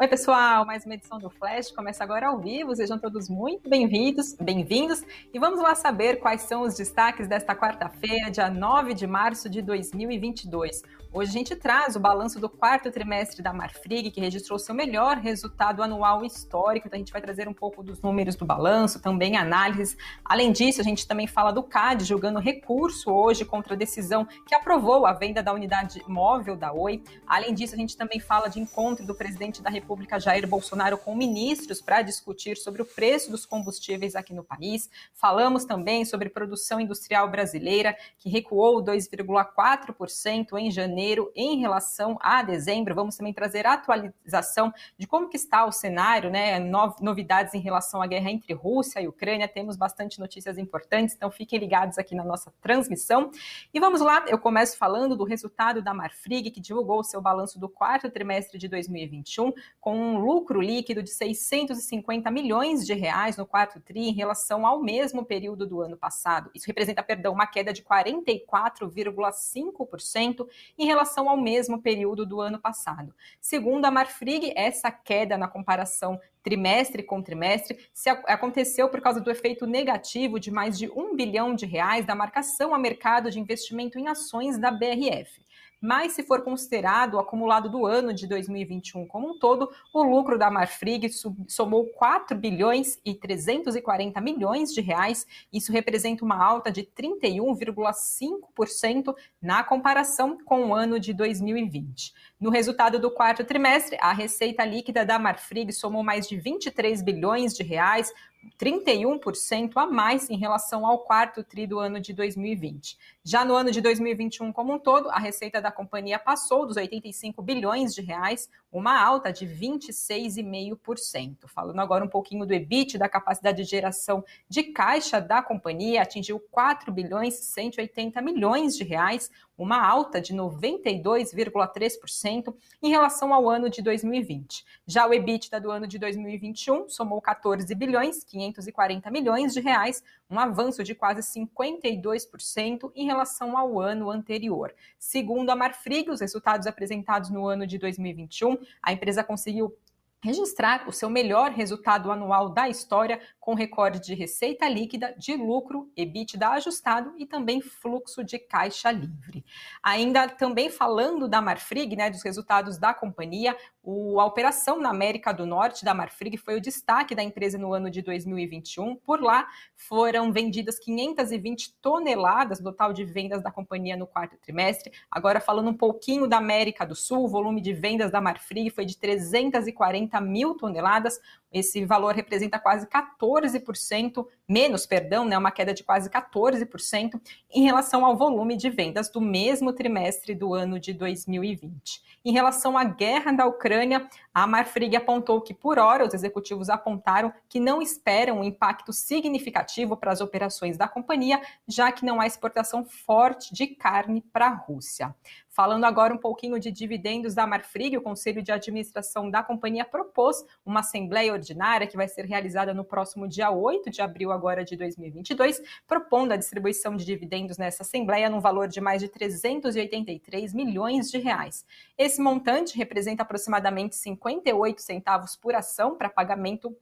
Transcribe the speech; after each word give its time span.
Oi, 0.00 0.06
pessoal, 0.06 0.64
mais 0.64 0.84
uma 0.84 0.94
edição 0.94 1.18
do 1.18 1.28
Flash 1.28 1.72
começa 1.72 2.04
agora 2.04 2.28
ao 2.28 2.38
vivo. 2.38 2.72
Sejam 2.76 3.00
todos 3.00 3.28
muito 3.28 3.68
bem-vindos, 3.68 4.32
bem-vindos. 4.40 5.02
E 5.34 5.40
vamos 5.40 5.60
lá 5.60 5.74
saber 5.74 6.20
quais 6.20 6.42
são 6.42 6.62
os 6.62 6.76
destaques 6.76 7.26
desta 7.26 7.52
quarta-feira, 7.52 8.30
dia 8.30 8.48
9 8.48 8.94
de 8.94 9.08
março 9.08 9.50
de 9.50 9.60
2022. 9.60 10.84
Hoje 11.10 11.30
a 11.30 11.32
gente 11.32 11.56
traz 11.56 11.96
o 11.96 12.00
balanço 12.00 12.38
do 12.38 12.50
quarto 12.50 12.90
trimestre 12.90 13.42
da 13.42 13.50
Marfrig, 13.50 14.10
que 14.10 14.20
registrou 14.20 14.58
seu 14.58 14.74
melhor 14.74 15.16
resultado 15.16 15.82
anual 15.82 16.22
histórico. 16.22 16.86
Então 16.86 16.98
a 16.98 17.00
gente 17.00 17.12
vai 17.12 17.22
trazer 17.22 17.48
um 17.48 17.54
pouco 17.54 17.82
dos 17.82 18.02
números 18.02 18.36
do 18.36 18.44
balanço, 18.44 19.00
também 19.00 19.34
análises. 19.34 19.96
Além 20.22 20.52
disso, 20.52 20.82
a 20.82 20.84
gente 20.84 21.08
também 21.08 21.26
fala 21.26 21.50
do 21.50 21.62
CAD 21.62 22.04
julgando 22.04 22.38
recurso 22.38 23.10
hoje 23.10 23.46
contra 23.46 23.72
a 23.72 23.76
decisão 23.76 24.28
que 24.46 24.54
aprovou 24.54 25.06
a 25.06 25.14
venda 25.14 25.42
da 25.42 25.50
unidade 25.50 26.02
móvel 26.06 26.54
da 26.54 26.74
Oi. 26.74 27.02
Além 27.26 27.54
disso, 27.54 27.74
a 27.74 27.78
gente 27.78 27.96
também 27.96 28.20
fala 28.20 28.48
de 28.48 28.60
encontro 28.60 29.06
do 29.06 29.14
presidente 29.14 29.62
da 29.62 29.70
República 29.70 30.20
Jair 30.20 30.46
Bolsonaro 30.46 30.98
com 30.98 31.16
ministros 31.16 31.80
para 31.80 32.02
discutir 32.02 32.58
sobre 32.58 32.82
o 32.82 32.84
preço 32.84 33.30
dos 33.30 33.46
combustíveis 33.46 34.14
aqui 34.14 34.34
no 34.34 34.44
país. 34.44 34.90
Falamos 35.14 35.64
também 35.64 36.04
sobre 36.04 36.28
produção 36.28 36.78
industrial 36.78 37.30
brasileira, 37.30 37.96
que 38.18 38.28
recuou 38.28 38.84
2,4% 38.84 40.58
em 40.58 40.70
janeiro 40.70 40.97
janeiro 40.98 41.30
em 41.34 41.58
relação 41.60 42.18
a 42.20 42.42
dezembro. 42.42 42.92
Vamos 42.92 43.16
também 43.16 43.32
trazer 43.32 43.64
atualização 43.66 44.72
de 44.98 45.06
como 45.06 45.28
que 45.28 45.36
está 45.36 45.64
o 45.64 45.70
cenário, 45.70 46.28
né? 46.28 46.58
Novidades 47.00 47.54
em 47.54 47.60
relação 47.60 48.02
à 48.02 48.06
guerra 48.08 48.28
entre 48.30 48.52
Rússia 48.52 49.00
e 49.00 49.06
Ucrânia. 49.06 49.46
Temos 49.46 49.76
bastante 49.76 50.18
notícias 50.18 50.58
importantes, 50.58 51.14
então 51.14 51.30
fiquem 51.30 51.60
ligados 51.60 51.98
aqui 51.98 52.16
na 52.16 52.24
nossa 52.24 52.52
transmissão. 52.60 53.30
E 53.72 53.78
vamos 53.78 54.00
lá, 54.00 54.24
eu 54.26 54.38
começo 54.38 54.76
falando 54.76 55.16
do 55.16 55.22
resultado 55.22 55.80
da 55.80 55.94
Marfrig, 55.94 56.50
que 56.50 56.60
divulgou 56.60 56.98
o 56.98 57.04
seu 57.04 57.20
balanço 57.20 57.60
do 57.60 57.68
quarto 57.68 58.10
trimestre 58.10 58.58
de 58.58 58.66
2021, 58.66 59.52
com 59.80 59.96
um 59.96 60.18
lucro 60.18 60.60
líquido 60.60 61.00
de 61.00 61.10
650 61.10 62.28
milhões 62.28 62.84
de 62.84 62.92
reais 62.92 63.36
no 63.36 63.46
quarto 63.46 63.78
tri 63.78 64.08
em 64.08 64.12
relação 64.12 64.66
ao 64.66 64.82
mesmo 64.82 65.24
período 65.24 65.64
do 65.64 65.80
ano 65.80 65.96
passado. 65.96 66.50
Isso 66.52 66.66
representa, 66.66 67.04
perdão, 67.04 67.32
uma 67.32 67.46
queda 67.46 67.72
de 67.72 67.84
44,5% 67.84 70.48
em 70.76 70.87
relação 70.88 71.28
ao 71.28 71.36
mesmo 71.36 71.80
período 71.80 72.26
do 72.26 72.40
ano 72.40 72.58
passado. 72.58 73.14
Segundo 73.40 73.84
a 73.84 73.90
Marfrig, 73.90 74.52
essa 74.56 74.90
queda 74.90 75.36
na 75.36 75.46
comparação 75.46 76.18
trimestre 76.42 77.02
com 77.02 77.22
trimestre 77.22 77.78
se 77.92 78.08
aconteceu 78.08 78.88
por 78.88 79.00
causa 79.00 79.20
do 79.20 79.30
efeito 79.30 79.66
negativo 79.66 80.40
de 80.40 80.50
mais 80.50 80.78
de 80.78 80.88
um 80.90 81.14
bilhão 81.14 81.54
de 81.54 81.66
reais 81.66 82.06
da 82.06 82.14
marcação 82.14 82.74
a 82.74 82.78
mercado 82.78 83.30
de 83.30 83.38
investimento 83.38 83.98
em 83.98 84.08
ações 84.08 84.58
da 84.58 84.70
BRF. 84.70 85.42
Mas 85.80 86.12
se 86.12 86.22
for 86.24 86.42
considerado 86.42 87.14
o 87.14 87.18
acumulado 87.18 87.70
do 87.70 87.86
ano 87.86 88.12
de 88.12 88.26
2021 88.26 89.06
como 89.06 89.30
um 89.30 89.38
todo, 89.38 89.70
o 89.94 90.02
lucro 90.02 90.36
da 90.36 90.50
Marfrig 90.50 91.08
somou 91.46 91.86
4 91.86 92.36
bilhões 92.36 92.98
e 93.04 93.14
340 93.14 94.20
milhões 94.20 94.74
de 94.74 94.80
reais. 94.80 95.24
Isso 95.52 95.70
representa 95.70 96.24
uma 96.24 96.42
alta 96.42 96.72
de 96.72 96.82
31,5% 96.82 99.14
na 99.40 99.62
comparação 99.62 100.36
com 100.44 100.66
o 100.66 100.74
ano 100.74 100.98
de 100.98 101.12
2020. 101.12 102.12
No 102.40 102.50
resultado 102.50 102.98
do 102.98 103.08
quarto 103.10 103.44
trimestre, 103.44 103.96
a 104.00 104.12
receita 104.12 104.64
líquida 104.64 105.04
da 105.04 105.18
Marfrig 105.18 105.72
somou 105.72 106.02
mais 106.02 106.26
de 106.28 106.36
23 106.36 107.02
bilhões 107.02 107.54
de 107.54 107.62
reais, 107.62 108.12
31% 108.58 109.72
a 109.76 109.86
mais 109.86 110.28
em 110.30 110.36
relação 110.36 110.86
ao 110.86 111.00
quarto 111.00 111.44
tri 111.44 111.66
do 111.66 111.78
ano 111.78 112.00
de 112.00 112.12
2020. 112.12 112.96
Já 113.24 113.44
no 113.44 113.54
ano 113.54 113.70
de 113.70 113.80
2021 113.80 114.52
como 114.52 114.74
um 114.74 114.78
todo, 114.78 115.10
a 115.10 115.18
receita 115.18 115.60
da 115.60 115.70
companhia 115.70 116.18
passou 116.18 116.66
dos 116.66 116.76
85 116.76 117.40
bilhões 117.42 117.94
de 117.94 118.02
reais, 118.02 118.48
uma 118.70 119.02
alta 119.02 119.32
de 119.32 119.46
26,5%. 119.46 121.46
Falando 121.46 121.80
agora 121.80 122.04
um 122.04 122.08
pouquinho 122.08 122.44
do 122.44 122.52
EBIT, 122.52 122.98
da 122.98 123.08
capacidade 123.08 123.62
de 123.62 123.68
geração 123.68 124.22
de 124.48 124.64
caixa 124.64 125.20
da 125.20 125.40
companhia, 125.42 126.02
atingiu 126.02 126.40
4 126.50 126.92
bilhões 126.92 127.34
180 127.34 128.20
milhões 128.20 128.76
de 128.76 128.82
reais, 128.84 129.30
uma 129.56 129.80
alta 129.84 130.20
de 130.20 130.32
92,3% 130.34 132.54
em 132.82 132.90
relação 132.90 133.32
ao 133.34 133.48
ano 133.48 133.70
de 133.70 133.80
2020. 133.82 134.64
Já 134.86 135.06
o 135.06 135.14
EBITDA 135.14 135.60
do 135.60 135.70
ano 135.70 135.86
de 135.86 135.98
2021 135.98 136.88
somou 136.88 137.20
14 137.20 137.74
bilhões 137.74 138.22
540 138.22 139.10
milhões 139.10 139.52
de 139.52 139.60
reais, 139.60 140.02
um 140.30 140.38
avanço 140.38 140.84
de 140.84 140.94
quase 140.94 141.20
52% 141.22 142.92
em 142.94 143.06
relação 143.06 143.56
ao 143.56 143.80
ano 143.80 144.10
anterior. 144.10 144.74
Segundo 144.98 145.50
a 145.50 145.56
Marfrig, 145.56 146.10
os 146.10 146.20
resultados 146.20 146.66
apresentados 146.66 147.30
no 147.30 147.46
ano 147.46 147.66
de 147.66 147.78
2021, 147.78 148.58
a 148.82 148.92
empresa 148.92 149.24
conseguiu 149.24 149.76
registrar 150.20 150.88
o 150.88 150.92
seu 150.92 151.08
melhor 151.08 151.52
resultado 151.52 152.10
anual 152.10 152.48
da 152.48 152.68
história, 152.68 153.20
com 153.38 153.54
recorde 153.54 154.00
de 154.00 154.14
receita 154.14 154.68
líquida, 154.68 155.14
de 155.16 155.36
lucro, 155.36 155.90
EBITDA 155.96 156.48
ajustado 156.50 157.14
e 157.16 157.24
também 157.24 157.60
fluxo 157.60 158.24
de 158.24 158.38
caixa 158.38 158.90
livre. 158.90 159.44
Ainda 159.82 160.28
também 160.28 160.70
falando 160.70 161.28
da 161.28 161.40
Marfrig, 161.40 161.94
né, 161.94 162.10
dos 162.10 162.22
resultados 162.22 162.78
da 162.78 162.92
companhia, 162.92 163.56
o, 163.90 164.20
a 164.20 164.26
operação 164.26 164.78
na 164.78 164.90
América 164.90 165.32
do 165.32 165.46
Norte 165.46 165.82
da 165.82 165.94
Marfrig 165.94 166.36
foi 166.36 166.58
o 166.58 166.60
destaque 166.60 167.14
da 167.14 167.22
empresa 167.22 167.56
no 167.56 167.72
ano 167.72 167.90
de 167.90 168.02
2021. 168.02 168.96
Por 168.96 169.22
lá 169.22 169.48
foram 169.74 170.30
vendidas 170.30 170.78
520 170.78 171.74
toneladas 171.80 172.58
total 172.58 172.92
de 172.92 173.02
vendas 173.06 173.42
da 173.42 173.50
companhia 173.50 173.96
no 173.96 174.06
quarto 174.06 174.36
trimestre. 174.36 174.92
Agora 175.10 175.40
falando 175.40 175.70
um 175.70 175.74
pouquinho 175.74 176.26
da 176.26 176.36
América 176.36 176.84
do 176.84 176.94
Sul, 176.94 177.24
o 177.24 177.28
volume 177.28 177.62
de 177.62 177.72
vendas 177.72 178.10
da 178.10 178.20
Marfrig 178.20 178.68
foi 178.68 178.84
de 178.84 178.94
340 178.94 180.20
mil 180.20 180.54
toneladas, 180.54 181.18
esse 181.52 181.84
valor 181.84 182.14
representa 182.14 182.58
quase 182.58 182.86
14% 182.86 184.26
menos, 184.48 184.86
perdão, 184.86 185.24
né, 185.24 185.36
uma 185.36 185.50
queda 185.50 185.72
de 185.72 185.82
quase 185.82 186.10
14% 186.10 187.20
em 187.50 187.64
relação 187.64 188.04
ao 188.04 188.16
volume 188.16 188.56
de 188.56 188.70
vendas 188.70 189.08
do 189.08 189.20
mesmo 189.20 189.72
trimestre 189.72 190.34
do 190.34 190.54
ano 190.54 190.78
de 190.78 190.92
2020. 190.92 192.02
Em 192.24 192.32
relação 192.32 192.76
à 192.76 192.84
guerra 192.84 193.32
da 193.32 193.46
Ucrânia, 193.46 194.06
a 194.42 194.46
Marfrig 194.46 194.94
apontou 194.94 195.40
que, 195.40 195.52
por 195.52 195.78
hora, 195.78 196.06
os 196.06 196.14
executivos 196.14 196.68
apontaram 196.68 197.32
que 197.48 197.58
não 197.58 197.82
esperam 197.82 198.38
um 198.38 198.44
impacto 198.44 198.92
significativo 198.92 199.96
para 199.96 200.12
as 200.12 200.20
operações 200.20 200.76
da 200.76 200.86
companhia, 200.86 201.40
já 201.66 201.90
que 201.90 202.04
não 202.04 202.20
há 202.20 202.26
exportação 202.26 202.84
forte 202.84 203.52
de 203.52 203.66
carne 203.66 204.20
para 204.20 204.46
a 204.46 204.54
Rússia. 204.54 205.14
Falando 205.58 205.86
agora 205.86 206.14
um 206.14 206.18
pouquinho 206.18 206.60
de 206.60 206.70
dividendos 206.70 207.34
da 207.34 207.44
Marfrig, 207.44 207.96
o 207.96 208.00
Conselho 208.00 208.40
de 208.40 208.52
Administração 208.52 209.28
da 209.28 209.42
companhia 209.42 209.84
propôs 209.84 210.46
uma 210.64 210.78
assembleia 210.78 211.32
ordinária 211.32 211.84
que 211.84 211.96
vai 211.96 212.06
ser 212.06 212.26
realizada 212.26 212.72
no 212.72 212.84
próximo 212.84 213.26
dia 213.26 213.50
8 213.50 213.90
de 213.90 214.00
abril 214.00 214.30
agora 214.30 214.64
de 214.64 214.76
2022, 214.76 215.60
propondo 215.84 216.30
a 216.30 216.36
distribuição 216.36 216.94
de 216.94 217.04
dividendos 217.04 217.58
nessa 217.58 217.82
assembleia 217.82 218.30
no 218.30 218.40
valor 218.40 218.68
de 218.68 218.80
mais 218.80 219.02
de 219.02 219.08
383 219.08 220.54
milhões 220.54 221.10
de 221.10 221.18
reais. 221.18 221.66
Esse 221.98 222.20
montante 222.20 222.78
representa 222.78 223.24
aproximadamente 223.24 223.96
58 224.28 224.82
centavos 224.82 225.36
por 225.36 225.54
ação 225.54 225.96
para 225.96 226.10
pagamento 226.10 226.76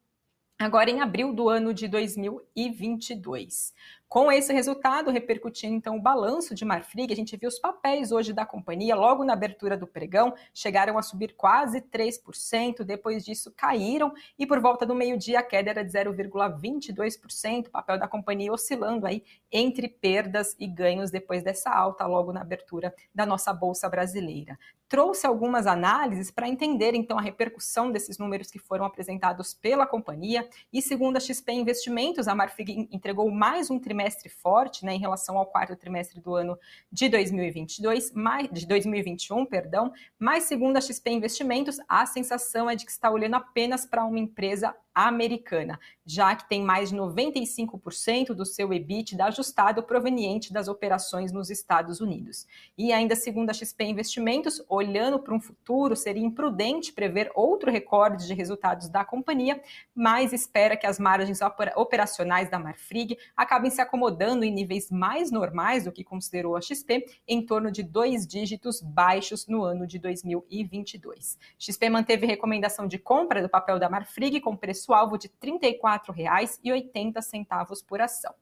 agora 0.58 0.90
em 0.90 1.00
abril 1.00 1.32
do 1.32 1.48
ano 1.48 1.72
de 1.72 1.86
2022. 1.86 3.74
Com 4.08 4.30
esse 4.30 4.52
resultado, 4.52 5.10
repercutindo 5.10 5.74
então 5.74 5.96
o 5.96 6.00
balanço 6.00 6.54
de 6.54 6.64
Marfrig, 6.64 7.12
a 7.12 7.16
gente 7.16 7.36
viu 7.36 7.48
os 7.48 7.58
papéis 7.58 8.12
hoje 8.12 8.32
da 8.32 8.46
companhia, 8.46 8.94
logo 8.94 9.24
na 9.24 9.32
abertura 9.32 9.76
do 9.76 9.84
pregão, 9.84 10.32
chegaram 10.54 10.96
a 10.96 11.02
subir 11.02 11.34
quase 11.34 11.80
3%, 11.80 12.84
depois 12.84 13.24
disso 13.24 13.52
caíram 13.56 14.14
e 14.38 14.46
por 14.46 14.60
volta 14.60 14.86
do 14.86 14.94
meio-dia 14.94 15.40
a 15.40 15.42
queda 15.42 15.70
era 15.70 15.84
de 15.84 15.90
0,22%, 15.90 17.66
o 17.66 17.70
papel 17.70 17.98
da 17.98 18.06
companhia 18.06 18.52
oscilando 18.52 19.08
aí 19.08 19.24
entre 19.50 19.88
perdas 19.88 20.54
e 20.56 20.68
ganhos 20.68 21.10
depois 21.10 21.42
dessa 21.42 21.70
alta 21.70 22.06
logo 22.06 22.32
na 22.32 22.42
abertura 22.42 22.94
da 23.12 23.26
nossa 23.26 23.52
bolsa 23.52 23.88
brasileira. 23.88 24.56
Trouxe 24.88 25.26
algumas 25.26 25.66
análises 25.66 26.30
para 26.30 26.48
entender 26.48 26.94
então 26.94 27.18
a 27.18 27.20
repercussão 27.20 27.90
desses 27.90 28.18
números 28.18 28.52
que 28.52 28.58
foram 28.60 28.84
apresentados 28.84 29.52
pela 29.52 29.84
companhia 29.84 30.48
e 30.72 30.80
segundo 30.80 31.16
a 31.16 31.20
XP 31.20 31.50
Investimentos, 31.50 32.28
a 32.28 32.36
Marfrig 32.36 32.88
entregou 32.92 33.28
mais 33.28 33.68
um 33.68 33.80
trimestre 33.80 33.95
trimestre 33.96 34.28
forte, 34.28 34.84
né, 34.84 34.94
em 34.94 34.98
relação 34.98 35.38
ao 35.38 35.46
quarto 35.46 35.74
trimestre 35.74 36.20
do 36.20 36.34
ano 36.34 36.58
de 36.92 37.08
2022, 37.08 38.12
mais, 38.12 38.48
de 38.52 38.66
2021, 38.66 39.46
perdão, 39.46 39.92
mas 40.18 40.44
segundo 40.44 40.76
a 40.76 40.80
XP 40.80 41.10
Investimentos, 41.10 41.78
a 41.88 42.04
sensação 42.04 42.68
é 42.68 42.76
de 42.76 42.84
que 42.84 42.92
está 42.92 43.10
olhando 43.10 43.34
apenas 43.34 43.86
para 43.86 44.04
uma 44.04 44.18
empresa 44.18 44.76
americana, 44.96 45.78
já 46.06 46.34
que 46.34 46.48
tem 46.48 46.62
mais 46.62 46.88
de 46.88 46.96
95% 46.96 48.28
do 48.28 48.46
seu 48.46 48.72
EBITDA 48.72 49.26
ajustado 49.26 49.82
proveniente 49.82 50.54
das 50.54 50.68
operações 50.68 51.32
nos 51.32 51.50
Estados 51.50 52.00
Unidos. 52.00 52.46
E 52.78 52.94
ainda 52.94 53.14
segundo 53.14 53.50
a 53.50 53.52
XP 53.52 53.84
Investimentos, 53.84 54.64
olhando 54.70 55.18
para 55.18 55.34
um 55.34 55.40
futuro, 55.40 55.94
seria 55.94 56.24
imprudente 56.24 56.94
prever 56.94 57.30
outro 57.34 57.70
recorde 57.70 58.26
de 58.26 58.32
resultados 58.32 58.88
da 58.88 59.04
companhia, 59.04 59.60
mas 59.94 60.32
espera 60.32 60.78
que 60.78 60.86
as 60.86 60.98
margens 60.98 61.40
operacionais 61.76 62.50
da 62.50 62.58
Marfrig 62.58 63.18
acabem 63.36 63.70
se 63.70 63.82
acomodando 63.82 64.44
em 64.44 64.50
níveis 64.50 64.90
mais 64.90 65.30
normais 65.30 65.84
do 65.84 65.92
que 65.92 66.02
considerou 66.02 66.56
a 66.56 66.62
XP, 66.62 67.04
em 67.28 67.44
torno 67.44 67.70
de 67.70 67.82
dois 67.82 68.26
dígitos 68.26 68.80
baixos 68.80 69.46
no 69.46 69.62
ano 69.62 69.86
de 69.86 69.98
2022. 69.98 71.38
XP 71.58 71.90
manteve 71.90 72.26
recomendação 72.26 72.86
de 72.86 72.98
compra 72.98 73.42
do 73.42 73.48
papel 73.48 73.78
da 73.78 73.90
Marfrig 73.90 74.40
com 74.40 74.56
preço-alvo 74.86 75.18
de 75.18 75.28
R$ 75.42 75.58
34,80 75.60 77.84
por 77.86 78.00
ação. 78.00 78.32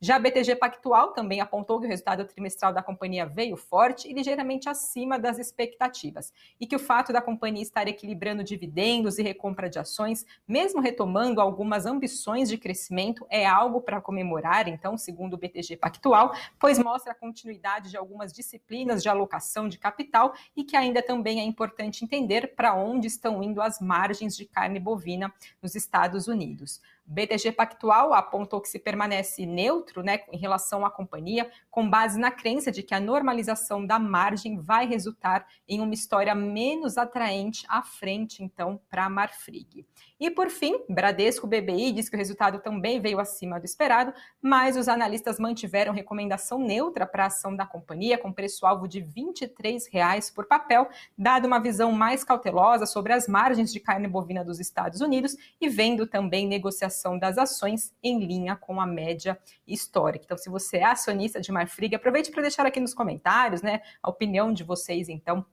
Já 0.00 0.16
a 0.16 0.18
BTG 0.18 0.56
Pactual 0.56 1.12
também 1.12 1.40
apontou 1.40 1.78
que 1.80 1.86
o 1.86 1.88
resultado 1.88 2.26
trimestral 2.26 2.74
da 2.74 2.82
companhia 2.82 3.24
veio 3.24 3.56
forte 3.56 4.08
e 4.08 4.12
ligeiramente 4.12 4.68
acima 4.68 5.16
das 5.18 5.38
expectativas, 5.38 6.30
e 6.60 6.66
que 6.66 6.76
o 6.76 6.78
fato 6.78 7.10
da 7.12 7.22
companhia 7.22 7.62
estar 7.62 7.88
equilibrando 7.88 8.44
dividendos 8.44 9.18
e 9.18 9.22
recompra 9.22 9.70
de 9.70 9.78
ações, 9.78 10.26
mesmo 10.46 10.80
retomando 10.80 11.40
algumas 11.40 11.86
ambições 11.86 12.48
de 12.48 12.58
crescimento, 12.58 13.26
é 13.30 13.46
algo 13.46 13.80
para 13.80 14.00
comemorar, 14.00 14.68
então, 14.68 14.98
segundo 14.98 15.34
o 15.34 15.38
BTG 15.38 15.76
Pactual, 15.76 16.34
pois 16.58 16.78
mostra 16.78 17.12
a 17.12 17.14
continuidade 17.14 17.90
de 17.90 17.96
algumas 17.96 18.32
disciplinas 18.32 19.02
de 19.02 19.08
alocação 19.08 19.68
de 19.68 19.78
capital 19.78 20.34
e 20.56 20.64
que 20.64 20.76
ainda 20.76 21.02
também 21.02 21.40
é 21.40 21.44
importante 21.44 22.04
entender 22.04 22.54
para 22.54 22.74
onde 22.74 23.06
estão 23.06 23.42
indo 23.42 23.62
as 23.62 23.80
margens 23.80 24.36
de 24.36 24.44
carne 24.44 24.80
bovina 24.80 25.32
nos 25.62 25.74
Estados 25.74 25.91
Unidos. 26.28 26.80
BTG 27.04 27.52
Pactual 27.52 28.14
apontou 28.14 28.60
que 28.60 28.68
se 28.68 28.78
permanece 28.78 29.44
neutro 29.44 30.02
né, 30.02 30.20
em 30.32 30.38
relação 30.38 30.86
à 30.86 30.90
companhia, 30.90 31.50
com 31.70 31.88
base 31.88 32.18
na 32.18 32.30
crença 32.30 32.70
de 32.70 32.82
que 32.82 32.94
a 32.94 33.00
normalização 33.00 33.84
da 33.84 33.98
margem 33.98 34.58
vai 34.58 34.86
resultar 34.86 35.46
em 35.68 35.80
uma 35.80 35.92
história 35.92 36.34
menos 36.34 36.96
atraente 36.96 37.66
à 37.68 37.82
frente, 37.82 38.42
então, 38.42 38.80
para 38.88 39.04
a 39.04 39.10
Marfrig. 39.10 39.84
E 40.18 40.30
por 40.30 40.48
fim, 40.48 40.78
Bradesco 40.88 41.48
BBI 41.48 41.92
diz 41.92 42.08
que 42.08 42.14
o 42.14 42.18
resultado 42.18 42.60
também 42.60 43.00
veio 43.00 43.18
acima 43.18 43.58
do 43.58 43.64
esperado, 43.64 44.14
mas 44.40 44.76
os 44.76 44.86
analistas 44.86 45.40
mantiveram 45.40 45.92
recomendação 45.92 46.60
neutra 46.60 47.04
para 47.04 47.24
a 47.24 47.26
ação 47.26 47.56
da 47.56 47.66
companhia, 47.66 48.16
com 48.16 48.32
preço-alvo 48.32 48.86
de 48.86 49.00
23 49.00 49.88
reais 49.88 50.30
por 50.30 50.46
papel, 50.46 50.88
dado 51.18 51.46
uma 51.46 51.58
visão 51.58 51.90
mais 51.90 52.22
cautelosa 52.22 52.86
sobre 52.86 53.12
as 53.12 53.26
margens 53.26 53.72
de 53.72 53.80
carne 53.80 54.06
bovina 54.06 54.44
dos 54.44 54.60
Estados 54.60 55.00
Unidos 55.00 55.36
e 55.60 55.68
vendo 55.72 56.06
também 56.06 56.46
negociação 56.46 57.18
das 57.18 57.38
ações 57.38 57.94
em 58.02 58.24
linha 58.24 58.54
com 58.54 58.80
a 58.80 58.86
média 58.86 59.38
histórica. 59.66 60.24
Então, 60.24 60.36
se 60.36 60.50
você 60.50 60.78
é 60.78 60.84
acionista 60.84 61.40
de 61.40 61.50
Marfrig, 61.50 61.94
aproveite 61.94 62.30
para 62.30 62.42
deixar 62.42 62.66
aqui 62.66 62.78
nos 62.78 62.94
comentários 62.94 63.62
né, 63.62 63.80
a 64.02 64.10
opinião 64.10 64.52
de 64.52 64.62
vocês, 64.62 65.08
então, 65.08 65.44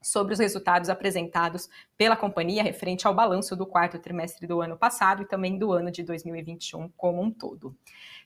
sobre 0.00 0.32
os 0.32 0.38
resultados 0.38 0.88
apresentados 0.88 1.68
pela 1.96 2.16
companhia 2.16 2.62
referente 2.62 3.06
ao 3.06 3.14
balanço 3.14 3.56
do 3.56 3.66
quarto 3.66 3.98
trimestre 3.98 4.46
do 4.46 4.60
ano 4.60 4.76
passado 4.76 5.22
e 5.22 5.26
também 5.26 5.58
do 5.58 5.72
ano 5.72 5.90
de 5.90 6.02
2021 6.02 6.88
como 6.96 7.20
um 7.20 7.30
todo. 7.30 7.76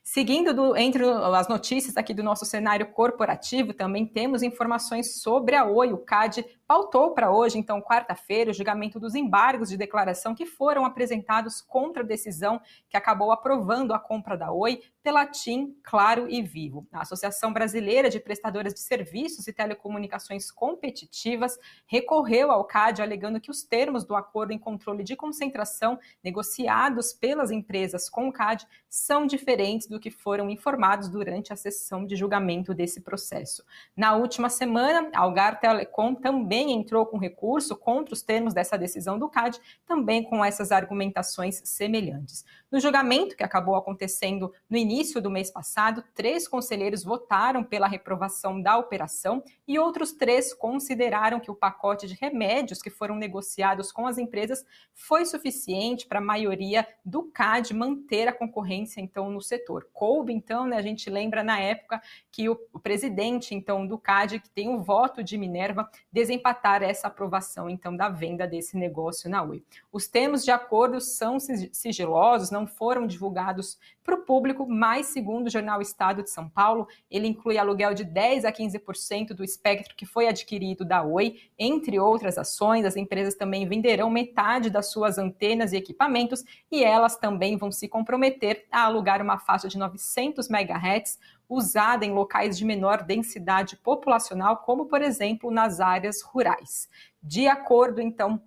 Seguindo 0.02 0.52
do, 0.52 0.76
entre 0.76 1.04
as 1.04 1.48
notícias 1.48 1.96
aqui 1.96 2.12
do 2.12 2.22
nosso 2.22 2.44
cenário 2.44 2.86
corporativo, 2.92 3.72
também 3.72 4.04
temos 4.04 4.42
informações 4.42 5.20
sobre 5.22 5.54
a 5.54 5.64
Oi. 5.64 5.92
O 5.92 5.98
CAD 5.98 6.44
pautou 6.72 7.10
para 7.10 7.30
hoje, 7.30 7.58
então, 7.58 7.82
quarta-feira, 7.82 8.50
o 8.50 8.54
julgamento 8.54 8.98
dos 8.98 9.14
embargos 9.14 9.68
de 9.68 9.76
declaração 9.76 10.34
que 10.34 10.46
foram 10.46 10.86
apresentados 10.86 11.60
contra 11.60 12.02
a 12.02 12.06
decisão 12.06 12.58
que 12.88 12.96
acabou 12.96 13.30
aprovando 13.30 13.92
a 13.92 13.98
compra 13.98 14.38
da 14.38 14.50
Oi 14.50 14.80
pela 15.02 15.26
TIM, 15.26 15.76
Claro 15.82 16.30
e 16.30 16.40
Vivo. 16.40 16.86
A 16.90 17.02
Associação 17.02 17.52
Brasileira 17.52 18.08
de 18.08 18.18
Prestadoras 18.18 18.72
de 18.72 18.80
Serviços 18.80 19.46
e 19.46 19.52
Telecomunicações 19.52 20.50
Competitivas 20.50 21.58
recorreu 21.86 22.50
ao 22.50 22.64
CAD 22.64 23.02
alegando 23.02 23.40
que 23.40 23.50
os 23.50 23.62
termos 23.62 24.02
do 24.02 24.14
acordo 24.14 24.52
em 24.52 24.58
controle 24.58 25.02
de 25.02 25.14
concentração 25.14 25.98
negociados 26.24 27.12
pelas 27.12 27.50
empresas 27.50 28.08
com 28.08 28.28
o 28.28 28.32
CAD 28.32 28.66
são 28.88 29.26
diferentes 29.26 29.88
do 29.88 30.00
que 30.00 30.10
foram 30.10 30.48
informados 30.48 31.08
durante 31.08 31.52
a 31.52 31.56
sessão 31.56 32.06
de 32.06 32.14
julgamento 32.14 32.72
desse 32.72 33.00
processo. 33.00 33.64
Na 33.94 34.14
última 34.14 34.48
semana, 34.48 35.10
a 35.12 35.20
Algar 35.20 35.60
Telecom 35.60 36.14
também 36.14 36.61
entrou 36.70 37.06
com 37.06 37.18
recurso 37.18 37.76
contra 37.76 38.14
os 38.14 38.22
termos 38.22 38.54
dessa 38.54 38.76
decisão 38.76 39.18
do 39.18 39.28
CAD, 39.28 39.58
também 39.86 40.22
com 40.22 40.44
essas 40.44 40.70
argumentações 40.70 41.60
semelhantes. 41.64 42.44
No 42.72 42.80
julgamento, 42.80 43.36
que 43.36 43.44
acabou 43.44 43.76
acontecendo 43.76 44.50
no 44.68 44.78
início 44.78 45.20
do 45.20 45.30
mês 45.30 45.50
passado, 45.50 46.02
três 46.14 46.48
conselheiros 46.48 47.04
votaram 47.04 47.62
pela 47.62 47.86
reprovação 47.86 48.62
da 48.62 48.78
operação 48.78 49.44
e 49.68 49.78
outros 49.78 50.12
três 50.12 50.54
consideraram 50.54 51.38
que 51.38 51.50
o 51.50 51.54
pacote 51.54 52.06
de 52.06 52.14
remédios 52.14 52.80
que 52.80 52.88
foram 52.88 53.14
negociados 53.14 53.92
com 53.92 54.06
as 54.06 54.16
empresas 54.16 54.64
foi 54.94 55.26
suficiente 55.26 56.06
para 56.06 56.18
a 56.18 56.22
maioria 56.22 56.88
do 57.04 57.24
CAD 57.24 57.74
manter 57.74 58.26
a 58.26 58.32
concorrência, 58.32 59.02
então, 59.02 59.30
no 59.30 59.42
setor. 59.42 59.86
Coube, 59.92 60.32
então, 60.32 60.64
né, 60.64 60.78
a 60.78 60.82
gente 60.82 61.10
lembra 61.10 61.44
na 61.44 61.60
época 61.60 62.00
que 62.30 62.48
o, 62.48 62.58
o 62.72 62.78
presidente, 62.78 63.54
então, 63.54 63.86
do 63.86 63.98
CAD, 63.98 64.40
que 64.40 64.48
tem 64.48 64.74
o 64.74 64.80
voto 64.80 65.22
de 65.22 65.36
Minerva, 65.36 65.90
desempatar 66.10 66.82
essa 66.82 67.08
aprovação, 67.08 67.68
então, 67.68 67.94
da 67.94 68.08
venda 68.08 68.46
desse 68.46 68.78
negócio 68.78 69.28
na 69.28 69.42
Oi. 69.42 69.62
Os 69.92 70.08
termos 70.08 70.42
de 70.42 70.50
acordo 70.50 71.02
são 71.02 71.36
sigilosos, 71.38 72.50
não 72.50 72.61
foram 72.66 73.06
divulgados 73.06 73.78
para 74.04 74.14
o 74.14 74.24
público, 74.24 74.66
mas 74.68 75.06
segundo 75.06 75.46
o 75.46 75.50
jornal 75.50 75.80
Estado 75.80 76.22
de 76.22 76.30
São 76.30 76.48
Paulo, 76.48 76.88
ele 77.10 77.28
inclui 77.28 77.58
aluguel 77.58 77.94
de 77.94 78.04
10 78.04 78.44
a 78.44 78.52
15% 78.52 79.28
do 79.28 79.44
espectro 79.44 79.94
que 79.94 80.04
foi 80.04 80.26
adquirido 80.26 80.84
da 80.84 81.02
Oi, 81.02 81.36
entre 81.58 81.98
outras 81.98 82.36
ações. 82.36 82.84
As 82.84 82.96
empresas 82.96 83.34
também 83.34 83.68
venderão 83.68 84.10
metade 84.10 84.70
das 84.70 84.90
suas 84.90 85.18
antenas 85.18 85.72
e 85.72 85.76
equipamentos 85.76 86.44
e 86.70 86.82
elas 86.82 87.16
também 87.16 87.56
vão 87.56 87.70
se 87.70 87.88
comprometer 87.88 88.66
a 88.70 88.84
alugar 88.84 89.22
uma 89.22 89.38
faixa 89.38 89.68
de 89.68 89.78
900 89.78 90.48
MHz 90.50 91.18
usada 91.48 92.04
em 92.04 92.12
locais 92.12 92.56
de 92.56 92.64
menor 92.64 93.02
densidade 93.02 93.76
populacional, 93.76 94.58
como 94.58 94.86
por 94.86 95.02
exemplo 95.02 95.50
nas 95.50 95.80
áreas 95.80 96.22
rurais. 96.22 96.88
De 97.22 97.46
acordo 97.46 98.00
então 98.00 98.42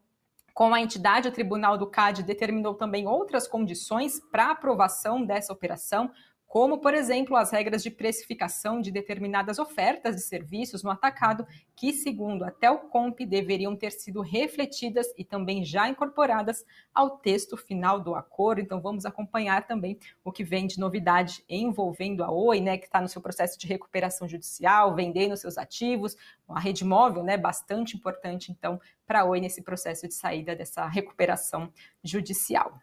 com 0.56 0.74
a 0.74 0.80
entidade, 0.80 1.28
o 1.28 1.32
Tribunal 1.34 1.78
do 1.78 1.86
CAD 1.86 2.24
determinou 2.24 2.74
também 2.74 3.06
outras 3.06 3.46
condições 3.46 4.22
para 4.32 4.52
aprovação 4.52 5.26
dessa 5.26 5.52
operação, 5.52 6.10
como, 6.56 6.78
por 6.78 6.94
exemplo, 6.94 7.36
as 7.36 7.52
regras 7.52 7.84
de 7.84 7.92
precificação 7.92 8.80
de 8.80 8.90
determinadas 8.90 9.60
ofertas 9.60 10.16
de 10.16 10.22
serviços 10.22 10.84
no 10.84 10.90
atacado, 10.90 11.46
que, 11.76 11.92
segundo 11.92 12.46
até 12.46 12.72
o 12.72 12.80
COMP, 12.80 13.26
deveriam 13.26 13.76
ter 13.76 13.92
sido 13.92 14.22
refletidas 14.22 15.08
e 15.18 15.26
também 15.26 15.66
já 15.66 15.90
incorporadas 15.90 16.64
ao 16.94 17.18
texto 17.18 17.58
final 17.58 18.00
do 18.00 18.16
acordo. 18.16 18.62
Então, 18.62 18.80
vamos 18.80 19.06
acompanhar 19.06 19.68
também 19.68 20.00
o 20.24 20.32
que 20.32 20.46
vem 20.46 20.66
de 20.66 20.80
novidade 20.80 21.44
envolvendo 21.50 22.24
a 22.24 22.32
Oi, 22.32 22.62
né, 22.62 22.78
que 22.78 22.86
está 22.86 23.02
no 23.02 23.10
seu 23.10 23.22
processo 23.22 23.60
de 23.60 23.68
recuperação 23.68 24.26
judicial, 24.26 24.96
vendendo 24.96 25.36
seus 25.36 25.58
ativos, 25.58 26.16
uma 26.48 26.62
rede 26.62 26.86
móvel, 26.86 27.22
né, 27.22 27.36
bastante 27.36 27.98
importante, 27.98 28.50
então, 28.50 28.80
para 29.06 29.24
a 29.24 29.26
Oi 29.26 29.42
nesse 29.42 29.62
processo 29.62 30.08
de 30.08 30.14
saída 30.14 30.56
dessa 30.56 30.88
recuperação 30.88 31.70
judicial. 32.02 32.80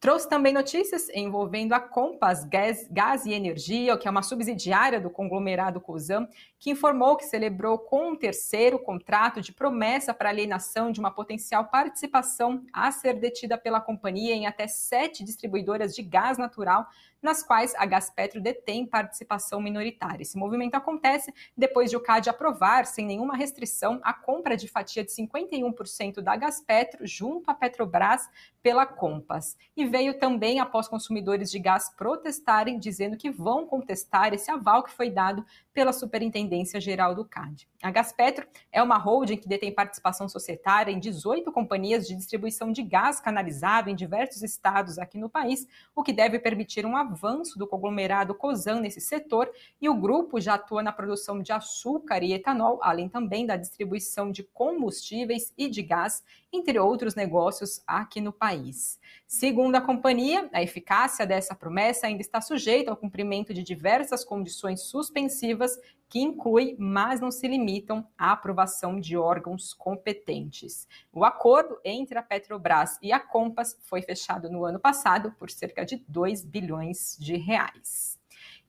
Trouxe 0.00 0.26
também 0.26 0.54
notícias 0.54 1.10
envolvendo 1.10 1.74
a 1.74 1.78
Compass 1.78 2.42
Gás, 2.44 2.88
Gás 2.90 3.26
e 3.26 3.34
Energia, 3.34 3.98
que 3.98 4.08
é 4.08 4.10
uma 4.10 4.22
subsidiária 4.22 4.98
do 4.98 5.10
conglomerado 5.10 5.78
COSAM, 5.78 6.26
que 6.58 6.70
informou 6.70 7.18
que 7.18 7.26
celebrou 7.26 7.78
com 7.78 8.12
um 8.12 8.16
terceiro 8.16 8.78
contrato 8.78 9.42
de 9.42 9.52
promessa 9.52 10.14
para 10.14 10.30
alienação 10.30 10.90
de 10.90 11.00
uma 11.00 11.10
potencial 11.10 11.66
participação 11.66 12.64
a 12.72 12.90
ser 12.90 13.20
detida 13.20 13.58
pela 13.58 13.78
companhia 13.78 14.34
em 14.34 14.46
até 14.46 14.66
sete 14.66 15.22
distribuidoras 15.22 15.94
de 15.94 16.02
gás 16.02 16.38
natural 16.38 16.86
nas 17.22 17.42
quais 17.42 17.74
a 17.76 17.86
Gaspetro 17.86 18.40
detém 18.40 18.86
participação 18.86 19.60
minoritária. 19.60 20.22
Esse 20.22 20.38
movimento 20.38 20.74
acontece 20.74 21.32
depois 21.56 21.90
de 21.90 21.96
o 21.96 22.00
CAD 22.00 22.30
aprovar, 22.30 22.86
sem 22.86 23.04
nenhuma 23.04 23.36
restrição, 23.36 24.00
a 24.02 24.12
compra 24.12 24.56
de 24.56 24.68
fatia 24.68 25.04
de 25.04 25.10
51% 25.10 26.20
da 26.20 26.36
Gaspetro 26.36 27.06
junto 27.06 27.50
à 27.50 27.54
Petrobras 27.54 28.28
pela 28.62 28.86
Compass. 28.86 29.56
E 29.76 29.84
veio 29.84 30.18
também 30.18 30.60
após 30.60 30.88
consumidores 30.88 31.50
de 31.50 31.58
gás 31.58 31.88
protestarem, 31.96 32.78
dizendo 32.78 33.16
que 33.16 33.30
vão 33.30 33.66
contestar 33.66 34.32
esse 34.34 34.50
aval 34.50 34.82
que 34.82 34.92
foi 34.92 35.10
dado 35.10 35.44
pela 35.72 35.92
Superintendência 35.92 36.80
Geral 36.80 37.14
do 37.14 37.24
CAD. 37.24 37.68
A 37.82 37.90
Gaspetro 37.90 38.46
é 38.72 38.82
uma 38.82 38.98
holding 38.98 39.36
que 39.36 39.48
detém 39.48 39.72
participação 39.72 40.28
societária 40.28 40.90
em 40.90 40.98
18 40.98 41.50
companhias 41.52 42.06
de 42.06 42.14
distribuição 42.14 42.72
de 42.72 42.82
gás 42.82 43.20
canalizado 43.20 43.88
em 43.88 43.94
diversos 43.94 44.42
estados 44.42 44.98
aqui 44.98 45.18
no 45.18 45.28
país, 45.28 45.66
o 45.94 46.02
que 46.02 46.12
deve 46.12 46.38
permitir 46.38 46.84
um 46.84 46.96
avanço 46.96 47.58
do 47.58 47.66
conglomerado 47.66 48.34
COSAN 48.34 48.80
nesse 48.80 49.00
setor, 49.00 49.50
e 49.80 49.88
o 49.88 49.94
grupo 49.94 50.40
já 50.40 50.54
atua 50.54 50.82
na 50.82 50.92
produção 50.92 51.40
de 51.40 51.52
açúcar 51.52 52.22
e 52.22 52.32
etanol, 52.32 52.78
além 52.82 53.08
também 53.08 53.46
da 53.46 53.56
distribuição 53.56 54.30
de 54.30 54.42
combustíveis 54.42 55.52
e 55.56 55.68
de 55.68 55.82
gás 55.82 56.22
entre 56.52 56.78
outros 56.78 57.14
negócios 57.14 57.82
aqui 57.86 58.20
no 58.20 58.32
país. 58.32 58.98
Segundo 59.26 59.76
a 59.76 59.80
companhia, 59.80 60.48
a 60.52 60.62
eficácia 60.62 61.26
dessa 61.26 61.54
promessa 61.54 62.06
ainda 62.06 62.20
está 62.20 62.40
sujeita 62.40 62.90
ao 62.90 62.96
cumprimento 62.96 63.54
de 63.54 63.62
diversas 63.62 64.24
condições 64.24 64.82
suspensivas 64.82 65.78
que 66.08 66.18
inclui, 66.18 66.74
mas 66.78 67.20
não 67.20 67.30
se 67.30 67.46
limitam 67.46 68.06
à 68.18 68.32
aprovação 68.32 68.98
de 68.98 69.16
órgãos 69.16 69.72
competentes. 69.72 70.88
O 71.12 71.24
acordo 71.24 71.78
entre 71.84 72.18
a 72.18 72.22
Petrobras 72.22 72.98
e 73.00 73.12
a 73.12 73.20
Compass 73.20 73.78
foi 73.82 74.02
fechado 74.02 74.50
no 74.50 74.64
ano 74.64 74.80
passado 74.80 75.32
por 75.38 75.48
cerca 75.50 75.86
de 75.86 76.04
2 76.08 76.44
bilhões 76.44 77.16
de 77.18 77.36
reais. 77.36 78.19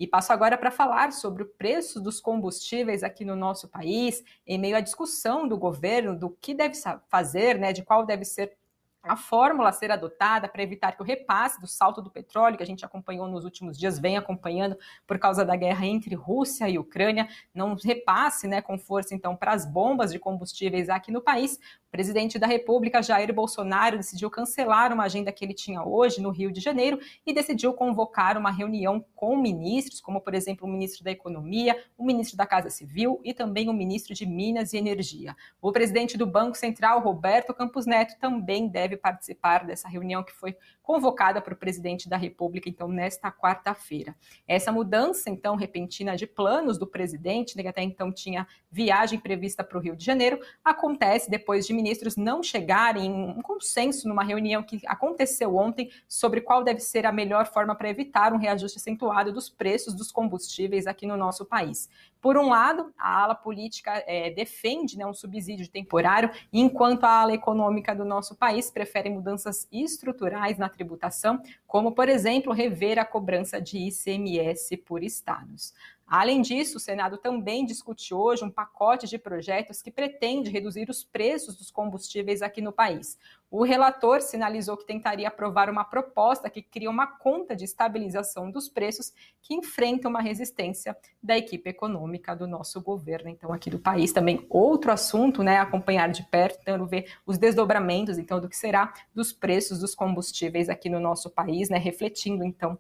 E 0.02 0.08
passo 0.08 0.34
agora 0.34 0.58
para 0.58 0.72
falar 0.72 1.12
sobre 1.12 1.44
o 1.44 1.46
preço 1.46 2.02
dos 2.02 2.20
combustíveis 2.20 3.04
aqui 3.04 3.24
no 3.24 3.36
nosso 3.36 3.68
país, 3.68 4.24
em 4.48 4.58
meio 4.58 4.76
à 4.76 4.80
discussão 4.80 5.48
do 5.48 5.56
governo 5.56 6.18
do 6.18 6.32
que 6.42 6.56
deve 6.56 6.74
fazer, 7.08 7.60
né, 7.60 7.72
de 7.72 7.84
qual 7.84 8.04
deve 8.04 8.26
ser 8.26 8.58
a 9.04 9.16
fórmula 9.16 9.70
a 9.70 9.72
ser 9.72 9.92
adotada 9.92 10.48
para 10.48 10.64
evitar 10.64 10.94
que 10.94 11.04
o 11.04 11.06
repasse 11.06 11.62
do 11.62 11.68
salto 11.68 12.02
do 12.02 12.10
petróleo, 12.10 12.58
que 12.58 12.64
a 12.64 12.66
gente 12.66 12.84
acompanhou 12.84 13.28
nos 13.28 13.44
últimos 13.46 13.78
dias, 13.78 14.00
vem 14.00 14.18
acompanhando 14.18 14.76
por 15.06 15.20
causa 15.20 15.46
da 15.46 15.56
guerra 15.56 15.86
entre 15.86 16.16
Rússia 16.16 16.68
e 16.68 16.80
Ucrânia, 16.80 17.28
não 17.54 17.76
repasse 17.76 18.48
né, 18.48 18.60
com 18.60 18.80
força, 18.80 19.14
então, 19.14 19.36
para 19.36 19.54
as 19.54 19.68
bombas 19.68 20.12
de 20.12 20.18
combustíveis 20.18 20.90
aqui 20.90 21.12
no 21.12 21.22
país. 21.22 21.60
Presidente 21.92 22.40
da 22.40 22.48
República, 22.48 23.04
Jair 23.04 23.34
Bolsonaro, 23.34 23.98
decidiu 23.98 24.30
cancelar 24.30 24.94
uma 24.94 25.04
agenda 25.04 25.30
que 25.30 25.44
ele 25.44 25.54
tinha 25.54 25.84
hoje 25.84 26.22
no 26.22 26.30
Rio 26.30 26.50
de 26.50 26.62
Janeiro 26.62 26.98
e 27.26 27.34
decidiu 27.34 27.74
convocar 27.74 28.38
uma 28.38 28.50
reunião 28.50 29.04
com 29.14 29.36
ministros, 29.36 30.00
como, 30.00 30.22
por 30.22 30.34
exemplo, 30.34 30.66
o 30.66 30.72
ministro 30.72 31.04
da 31.04 31.12
Economia, 31.12 31.78
o 31.98 32.06
ministro 32.06 32.38
da 32.38 32.46
Casa 32.46 32.70
Civil 32.70 33.20
e 33.26 33.34
também 33.34 33.68
o 33.68 33.74
ministro 33.74 34.14
de 34.14 34.26
Minas 34.26 34.72
e 34.72 34.78
Energia. 34.78 35.36
O 35.62 35.70
presidente 35.74 36.18
do 36.18 36.26
Banco 36.26 36.58
Central, 36.58 37.02
Roberto 37.02 37.54
Campos 37.54 37.86
Neto, 37.86 38.18
também 38.18 38.70
deve 38.70 38.96
participar 38.96 39.66
dessa 39.66 39.90
reunião 39.90 40.24
que 40.24 40.32
foi 40.32 40.56
convocada 40.92 41.40
para 41.42 41.54
o 41.54 41.58
presidente 41.58 42.10
da 42.10 42.18
República, 42.18 42.68
então, 42.68 42.90
nesta 42.90 43.32
quarta-feira. 43.32 44.14
Essa 44.46 44.74
mudança, 44.74 45.30
então, 45.30 45.56
repentina 45.56 46.18
de 46.18 46.28
planos 46.28 46.78
do 46.78 46.86
presidente, 46.86 47.56
né, 47.56 47.64
que 47.64 47.70
até 47.70 47.82
então 47.82 48.12
tinha 48.12 48.46
viagem 48.70 49.18
prevista 49.18 49.64
para 49.64 49.78
o 49.78 49.82
Rio 49.82 49.96
de 49.96 50.04
Janeiro, 50.04 50.42
acontece 50.66 51.32
depois 51.32 51.66
de 51.66 51.74
ministros 51.74 52.18
não 52.18 52.44
chegarem 52.44 53.06
em 53.06 53.14
um 53.14 53.42
consenso 53.42 54.06
numa 54.06 54.22
reunião 54.22 54.62
que 54.62 54.82
aconteceu 54.86 55.56
ontem 55.56 55.90
sobre 56.10 56.42
qual 56.42 56.62
deve 56.62 56.82
ser 56.82 57.06
a 57.06 57.12
melhor 57.14 57.46
forma 57.46 57.74
para 57.74 57.90
evitar 57.90 58.34
um 58.34 58.38
reajuste 58.38 58.78
acentuado 58.78 59.32
dos 59.32 59.50
preços 59.50 59.94
dos 59.94 60.12
combustíveis 60.12 60.88
aqui 60.88 61.08
no 61.08 61.16
nosso 61.16 61.46
país. 61.46 61.88
Por 62.22 62.38
um 62.38 62.50
lado, 62.50 62.94
a 63.00 63.24
ala 63.24 63.34
política 63.34 63.92
é, 64.06 64.30
defende 64.30 64.96
né, 64.96 65.06
um 65.06 65.14
subsídio 65.14 65.68
temporário, 65.68 66.30
enquanto 66.54 67.04
a 67.04 67.22
ala 67.22 67.34
econômica 67.34 67.96
do 67.96 68.06
nosso 68.06 68.36
país 68.36 68.70
prefere 68.70 69.10
mudanças 69.10 69.68
estruturais 69.72 70.60
na 70.60 70.70
tributação, 70.82 71.42
como, 71.68 71.92
por 71.92 72.10
exemplo, 72.10 72.52
rever 72.52 72.98
a 72.98 73.06
cobrança 73.06 73.62
de 73.62 73.78
ICMS 73.78 74.78
por 74.78 75.04
estados. 75.04 75.74
Além 76.12 76.42
disso, 76.42 76.76
o 76.76 76.80
Senado 76.82 77.18
também 77.18 77.66
discute 77.66 78.14
hoje 78.14 78.44
um 78.44 78.52
pacote 78.52 79.08
de 79.08 79.18
projetos 79.18 79.82
que 79.82 79.90
pretende 79.90 80.52
reduzir 80.52 80.90
os 80.90 81.06
preços 81.06 81.56
dos 81.56 81.72
combustíveis 81.72 82.42
aqui 82.42 82.62
no 82.62 82.74
país. 82.74 83.18
O 83.50 83.64
relator 83.64 84.20
sinalizou 84.20 84.76
que 84.76 84.86
tentaria 84.86 85.30
aprovar 85.30 85.70
uma 85.70 85.86
proposta 85.86 86.50
que 86.50 86.62
cria 86.62 86.90
uma 86.90 87.08
conta 87.08 87.56
de 87.56 87.64
estabilização 87.64 88.52
dos 88.52 88.68
preços 88.68 89.14
que 89.42 89.54
enfrenta 89.54 90.10
uma 90.10 90.22
resistência 90.22 90.98
da 91.24 91.38
equipe 91.38 91.70
econômica 91.70 92.36
do 92.36 92.46
nosso 92.46 92.82
governo, 92.82 93.30
então 93.30 93.54
aqui 93.54 93.70
do 93.70 93.80
país. 93.80 94.12
Também 94.12 94.46
outro 94.50 94.92
assunto, 94.92 95.42
né, 95.42 95.60
acompanhar 95.60 96.12
de 96.12 96.24
perto, 96.24 96.58
tentando 96.58 96.86
ver 96.88 97.10
os 97.26 97.38
desdobramentos, 97.38 98.18
então, 98.18 98.42
do 98.42 98.50
que 98.50 98.58
será 98.58 98.94
dos 99.16 99.32
preços 99.32 99.80
dos 99.80 99.96
combustíveis 99.96 100.68
aqui 100.68 100.90
no 100.90 101.00
nosso 101.00 101.30
país, 101.30 101.70
né, 101.70 101.78
refletindo, 101.78 102.44
então, 102.44 102.78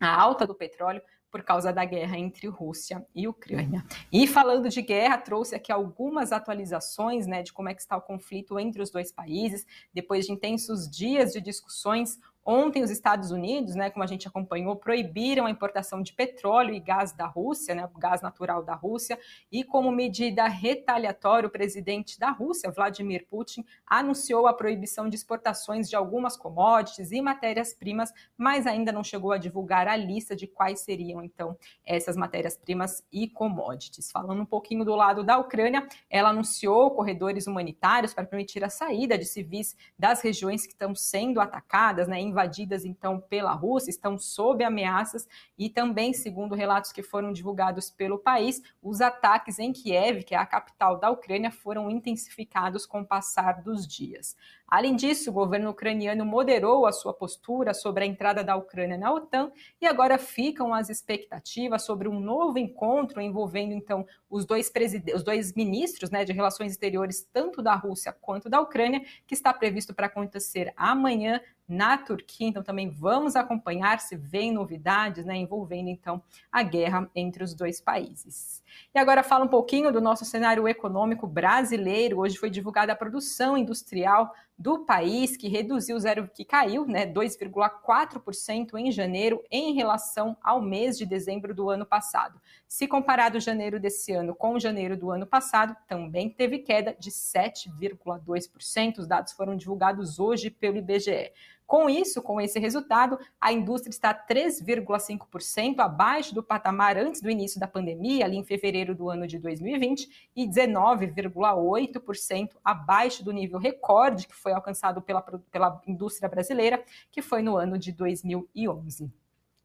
a 0.00 0.20
alta 0.20 0.44
do 0.44 0.52
petróleo 0.52 1.00
por 1.32 1.42
causa 1.42 1.72
da 1.72 1.82
guerra 1.82 2.18
entre 2.18 2.46
Rússia 2.46 3.04
e 3.14 3.26
Ucrânia. 3.26 3.82
E 4.12 4.26
falando 4.26 4.68
de 4.68 4.82
guerra, 4.82 5.16
trouxe 5.16 5.54
aqui 5.54 5.72
algumas 5.72 6.30
atualizações 6.30 7.26
né, 7.26 7.42
de 7.42 7.54
como 7.54 7.70
é 7.70 7.74
que 7.74 7.80
está 7.80 7.96
o 7.96 8.02
conflito 8.02 8.60
entre 8.60 8.82
os 8.82 8.90
dois 8.90 9.10
países. 9.10 9.66
Depois 9.94 10.26
de 10.26 10.32
intensos 10.32 10.88
dias 10.88 11.32
de 11.32 11.40
discussões, 11.40 12.20
Ontem, 12.44 12.82
os 12.82 12.90
Estados 12.90 13.30
Unidos, 13.30 13.76
né, 13.76 13.88
como 13.88 14.02
a 14.02 14.06
gente 14.06 14.26
acompanhou, 14.26 14.74
proibiram 14.74 15.46
a 15.46 15.50
importação 15.50 16.02
de 16.02 16.12
petróleo 16.12 16.74
e 16.74 16.80
gás 16.80 17.12
da 17.12 17.26
Rússia, 17.26 17.74
né, 17.74 17.88
gás 17.98 18.20
natural 18.20 18.64
da 18.64 18.74
Rússia, 18.74 19.18
e 19.50 19.62
como 19.62 19.92
medida 19.92 20.48
retaliatória, 20.48 21.46
o 21.46 21.50
presidente 21.50 22.18
da 22.18 22.30
Rússia, 22.30 22.70
Vladimir 22.70 23.26
Putin, 23.30 23.64
anunciou 23.86 24.48
a 24.48 24.52
proibição 24.54 25.08
de 25.08 25.14
exportações 25.14 25.88
de 25.88 25.94
algumas 25.94 26.36
commodities 26.36 27.12
e 27.12 27.20
matérias-primas, 27.20 28.12
mas 28.36 28.66
ainda 28.66 28.90
não 28.90 29.04
chegou 29.04 29.30
a 29.30 29.38
divulgar 29.38 29.86
a 29.86 29.94
lista 29.94 30.34
de 30.34 30.48
quais 30.48 30.80
seriam, 30.80 31.22
então, 31.22 31.56
essas 31.84 32.16
matérias-primas 32.16 33.04
e 33.12 33.28
commodities. 33.28 34.10
Falando 34.10 34.42
um 34.42 34.46
pouquinho 34.46 34.84
do 34.84 34.96
lado 34.96 35.22
da 35.22 35.38
Ucrânia, 35.38 35.86
ela 36.10 36.30
anunciou 36.30 36.90
corredores 36.90 37.46
humanitários 37.46 38.12
para 38.12 38.24
permitir 38.24 38.64
a 38.64 38.68
saída 38.68 39.16
de 39.16 39.24
civis 39.24 39.76
das 39.96 40.20
regiões 40.22 40.66
que 40.66 40.72
estão 40.72 40.92
sendo 40.94 41.40
atacadas, 41.40 42.08
né, 42.08 42.20
invadidas 42.32 42.84
então 42.84 43.20
pela 43.20 43.52
Rússia, 43.52 43.90
estão 43.90 44.18
sob 44.18 44.64
ameaças 44.64 45.28
e 45.56 45.68
também, 45.68 46.12
segundo 46.12 46.54
relatos 46.54 46.90
que 46.90 47.02
foram 47.02 47.32
divulgados 47.32 47.90
pelo 47.90 48.18
país, 48.18 48.62
os 48.82 49.00
ataques 49.00 49.58
em 49.58 49.72
Kiev, 49.72 50.24
que 50.24 50.34
é 50.34 50.38
a 50.38 50.46
capital 50.46 50.98
da 50.98 51.10
Ucrânia, 51.10 51.50
foram 51.50 51.90
intensificados 51.90 52.86
com 52.86 53.02
o 53.02 53.06
passar 53.06 53.62
dos 53.62 53.86
dias. 53.86 54.34
Além 54.72 54.96
disso, 54.96 55.28
o 55.28 55.34
governo 55.34 55.68
ucraniano 55.68 56.24
moderou 56.24 56.86
a 56.86 56.92
sua 56.92 57.12
postura 57.12 57.74
sobre 57.74 58.04
a 58.04 58.06
entrada 58.06 58.42
da 58.42 58.56
Ucrânia 58.56 58.96
na 58.96 59.12
OTAN 59.12 59.52
e 59.78 59.86
agora 59.86 60.16
ficam 60.16 60.72
as 60.72 60.88
expectativas 60.88 61.84
sobre 61.84 62.08
um 62.08 62.18
novo 62.18 62.56
encontro 62.56 63.20
envolvendo 63.20 63.74
então 63.74 64.06
os 64.30 64.46
dois, 64.46 64.72
os 65.14 65.22
dois 65.22 65.52
ministros 65.52 66.10
né, 66.10 66.24
de 66.24 66.32
relações 66.32 66.72
exteriores, 66.72 67.28
tanto 67.30 67.60
da 67.60 67.74
Rússia 67.74 68.16
quanto 68.18 68.48
da 68.48 68.62
Ucrânia, 68.62 69.02
que 69.26 69.34
está 69.34 69.52
previsto 69.52 69.92
para 69.92 70.06
acontecer 70.06 70.72
amanhã 70.74 71.38
na 71.68 71.96
Turquia. 71.96 72.48
Então, 72.48 72.62
também 72.62 72.90
vamos 72.90 73.36
acompanhar 73.36 74.00
se 74.00 74.16
vem 74.16 74.52
novidades 74.52 75.24
né, 75.24 75.36
envolvendo 75.36 75.88
então 75.88 76.22
a 76.50 76.62
guerra 76.62 77.10
entre 77.14 77.42
os 77.42 77.54
dois 77.54 77.80
países. 77.80 78.62
E 78.94 78.98
agora 78.98 79.22
fala 79.22 79.44
um 79.44 79.48
pouquinho 79.48 79.92
do 79.92 80.00
nosso 80.00 80.24
cenário 80.24 80.66
econômico 80.68 81.26
brasileiro. 81.26 82.18
Hoje 82.18 82.38
foi 82.38 82.50
divulgada 82.50 82.92
a 82.92 82.96
produção 82.96 83.56
industrial 83.56 84.34
do 84.58 84.84
país, 84.84 85.36
que 85.36 85.48
reduziu 85.48 85.98
zero, 85.98 86.28
que 86.32 86.44
caiu, 86.44 86.86
né, 86.86 87.06
2,4% 87.06 88.78
em 88.78 88.92
janeiro 88.92 89.42
em 89.50 89.74
relação 89.74 90.36
ao 90.42 90.62
mês 90.62 90.96
de 90.96 91.04
dezembro 91.04 91.54
do 91.54 91.68
ano 91.68 91.84
passado. 91.84 92.40
Se 92.68 92.86
comparado 92.86 93.40
janeiro 93.40 93.80
desse 93.80 94.12
ano 94.12 94.34
com 94.34 94.58
janeiro 94.58 94.96
do 94.96 95.10
ano 95.10 95.26
passado, 95.26 95.76
também 95.88 96.30
teve 96.30 96.58
queda 96.58 96.94
de 96.98 97.10
7,2%. 97.10 98.98
Os 98.98 99.06
dados 99.06 99.32
foram 99.32 99.56
divulgados 99.56 100.18
hoje 100.18 100.50
pelo 100.50 100.78
IBGE. 100.78 101.32
Com 101.72 101.88
isso, 101.88 102.20
com 102.20 102.38
esse 102.38 102.58
resultado, 102.58 103.18
a 103.40 103.50
indústria 103.50 103.88
está 103.88 104.12
3,5% 104.12 105.78
abaixo 105.78 106.34
do 106.34 106.42
patamar 106.42 106.98
antes 106.98 107.22
do 107.22 107.30
início 107.30 107.58
da 107.58 107.66
pandemia, 107.66 108.26
ali 108.26 108.36
em 108.36 108.44
fevereiro 108.44 108.94
do 108.94 109.08
ano 109.08 109.26
de 109.26 109.38
2020, 109.38 110.28
e 110.36 110.46
19,8% 110.46 112.50
abaixo 112.62 113.24
do 113.24 113.32
nível 113.32 113.58
recorde 113.58 114.26
que 114.26 114.34
foi 114.34 114.52
alcançado 114.52 115.00
pela, 115.00 115.22
pela 115.22 115.80
indústria 115.86 116.28
brasileira, 116.28 116.84
que 117.10 117.22
foi 117.22 117.40
no 117.40 117.56
ano 117.56 117.78
de 117.78 117.90
2011. 117.90 119.10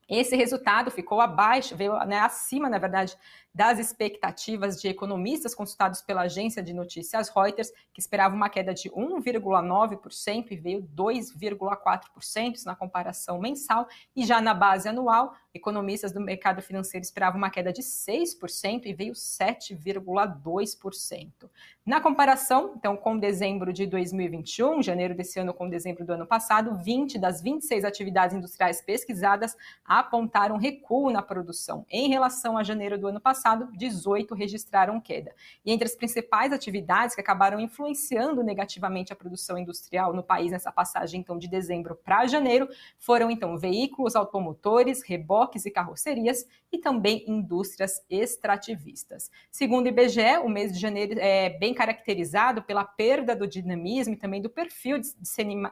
Esse 0.07 0.37
resultado 0.37 0.89
ficou 0.89 1.19
abaixo, 1.19 1.75
veio 1.75 1.99
né, 2.05 2.19
acima, 2.19 2.69
na 2.69 2.77
verdade, 2.77 3.17
das 3.57 3.79
expectativas 3.79 4.79
de 4.79 4.87
economistas 4.87 5.55
consultados 5.55 5.99
pela 5.99 6.21
agência 6.21 6.61
de 6.61 6.73
notícias 6.73 7.27
Reuters, 7.27 7.71
que 7.91 7.99
esperava 7.99 8.35
uma 8.35 8.49
queda 8.49 8.71
de 8.71 8.87
1,9% 8.91 10.51
e 10.51 10.55
veio 10.55 10.87
2,4% 10.95 12.65
na 12.67 12.75
comparação 12.75 13.39
mensal, 13.39 13.87
e 14.15 14.27
já 14.27 14.39
na 14.39 14.53
base 14.53 14.87
anual, 14.87 15.33
economistas 15.51 16.11
do 16.11 16.21
mercado 16.21 16.61
financeiro 16.61 17.03
esperavam 17.03 17.39
uma 17.39 17.49
queda 17.49 17.73
de 17.73 17.81
6% 17.81 18.85
e 18.85 18.93
veio 18.93 19.13
7,2%. 19.13 21.49
Na 21.83 21.99
comparação, 21.99 22.73
então, 22.77 22.95
com 22.95 23.17
dezembro 23.17 23.73
de 23.73 23.87
2021, 23.87 24.83
janeiro 24.83 25.15
desse 25.15 25.39
ano 25.39 25.51
com 25.51 25.67
dezembro 25.67 26.05
do 26.05 26.13
ano 26.13 26.27
passado, 26.27 26.75
20 26.75 27.17
das 27.17 27.41
26 27.41 27.85
atividades 27.85 28.37
industriais 28.37 28.83
pesquisadas 28.83 29.57
apontaram 29.83 30.57
recuo 30.57 31.09
na 31.09 31.23
produção 31.23 31.83
em 31.89 32.07
relação 32.07 32.55
a 32.55 32.63
janeiro 32.63 32.99
do 32.99 33.07
ano 33.07 33.19
passado 33.19 33.46
passado, 33.47 33.69
18 33.77 34.35
registraram 34.35 34.99
queda. 34.99 35.33
E 35.65 35.71
entre 35.71 35.87
as 35.87 35.95
principais 35.95 36.51
atividades 36.51 37.15
que 37.15 37.21
acabaram 37.21 37.59
influenciando 37.59 38.43
negativamente 38.43 39.13
a 39.13 39.15
produção 39.15 39.57
industrial 39.57 40.13
no 40.13 40.21
país 40.21 40.51
nessa 40.51 40.71
passagem 40.71 41.21
então 41.21 41.37
de 41.37 41.47
dezembro 41.47 41.95
para 41.95 42.27
janeiro, 42.27 42.67
foram 42.97 43.31
então 43.31 43.57
veículos 43.57 44.15
automotores, 44.15 45.01
reboques 45.01 45.65
e 45.65 45.71
carrocerias 45.71 46.45
e 46.71 46.77
também 46.77 47.23
indústrias 47.27 48.01
extrativistas. 48.09 49.31
Segundo 49.49 49.85
o 49.85 49.89
IBGE, 49.89 50.39
o 50.43 50.49
mês 50.49 50.73
de 50.73 50.79
janeiro 50.79 51.17
é 51.17 51.49
bem 51.49 51.73
caracterizado 51.73 52.61
pela 52.61 52.83
perda 52.83 53.35
do 53.35 53.47
dinamismo 53.47 54.13
e 54.13 54.17
também 54.17 54.41
do 54.41 54.49
perfil 54.49 54.99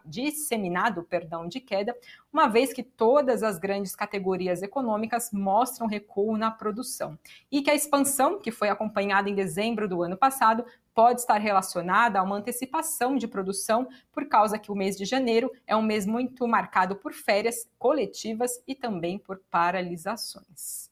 disseminado 0.05 1.03
perdão, 1.03 1.47
de 1.47 1.59
queda, 1.59 1.95
uma 2.31 2.47
vez 2.47 2.71
que 2.71 2.83
todas 2.83 3.43
as 3.43 3.57
grandes 3.57 3.95
categorias 3.95 4.61
econômicas 4.61 5.31
mostram 5.31 5.87
recuo 5.87 6.37
na 6.37 6.51
produção. 6.51 7.17
E 7.55 7.61
que 7.61 7.71
a 7.71 7.73
expansão, 7.73 8.37
que 8.37 8.51
foi 8.51 8.67
acompanhada 8.67 9.29
em 9.29 9.33
dezembro 9.33 9.87
do 9.87 10.03
ano 10.03 10.17
passado, 10.17 10.65
pode 10.93 11.21
estar 11.21 11.37
relacionada 11.37 12.19
a 12.19 12.21
uma 12.21 12.35
antecipação 12.35 13.15
de 13.15 13.29
produção, 13.29 13.87
por 14.11 14.27
causa 14.27 14.59
que 14.59 14.73
o 14.73 14.75
mês 14.75 14.97
de 14.97 15.05
janeiro 15.05 15.49
é 15.65 15.73
um 15.73 15.81
mês 15.81 16.05
muito 16.05 16.45
marcado 16.49 16.97
por 16.97 17.13
férias 17.13 17.65
coletivas 17.79 18.61
e 18.67 18.75
também 18.75 19.17
por 19.17 19.39
paralisações. 19.49 20.91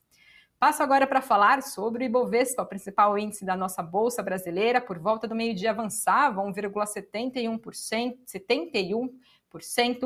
Passo 0.58 0.82
agora 0.82 1.06
para 1.06 1.22
falar 1.22 1.62
sobre 1.62 2.06
o 2.06 2.08
Ibovespa, 2.08 2.64
o 2.64 2.66
principal 2.66 3.20
índice 3.20 3.44
da 3.44 3.58
nossa 3.58 3.84
bolsa 3.84 4.24
brasileira, 4.24 4.80
por 4.80 4.98
volta 4.98 5.28
do 5.28 5.36
meio-dia 5.36 5.72
avançava 5.72 6.42
1,71%, 6.44 8.20
71 8.26 9.20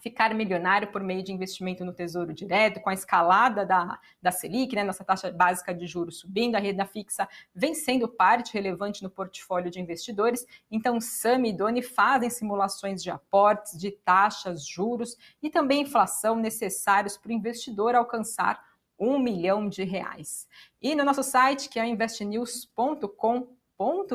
ficar 0.00 0.34
milionário 0.34 0.88
por 0.88 1.02
meio 1.02 1.22
de 1.22 1.32
investimento 1.32 1.84
no 1.84 1.92
Tesouro 1.92 2.32
Direto, 2.32 2.80
com 2.80 2.90
a 2.90 2.94
escalada 2.94 3.64
da, 3.64 3.98
da 4.20 4.32
Selic, 4.32 4.74
né, 4.74 4.82
nossa 4.82 5.04
taxa 5.04 5.30
básica 5.30 5.74
de 5.74 5.86
juros 5.86 6.18
subindo, 6.18 6.56
a 6.56 6.58
renda 6.58 6.84
fixa 6.84 7.28
vem 7.54 7.74
sendo 7.74 8.08
parte 8.08 8.54
relevante 8.54 9.02
no 9.02 9.10
portfólio 9.10 9.70
de 9.70 9.80
investidores. 9.80 10.46
Então, 10.70 11.00
Sam 11.00 11.46
e 11.46 11.52
Doni 11.52 11.82
fazem 11.82 12.30
simulações 12.30 13.02
de 13.02 13.10
aportes, 13.10 13.78
de 13.78 13.90
taxas, 13.90 14.66
juros 14.66 15.16
e 15.42 15.50
também 15.50 15.82
inflação 15.82 16.36
necessários 16.36 17.16
para 17.16 17.30
o 17.30 17.32
investidor 17.32 17.94
alcançar 17.94 18.64
um 18.98 19.18
milhão 19.18 19.68
de 19.68 19.82
reais. 19.82 20.46
E 20.80 20.94
no 20.94 21.04
nosso 21.04 21.22
site, 21.22 21.68
que 21.68 21.78
é 21.80 21.86
investnews.com 21.86 23.59